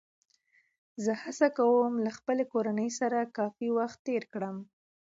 زه 1.03 1.11
هڅه 1.23 1.47
کوم 1.57 1.91
له 2.05 2.11
خپلې 2.17 2.43
کورنۍ 2.53 2.89
سره 2.99 3.31
کافي 3.37 3.67
وخت 3.77 3.97
تېر 4.07 4.23
کړم 4.33 4.57